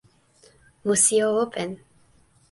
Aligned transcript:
musi 0.85 1.17
o 1.25 1.29
open! 1.43 1.69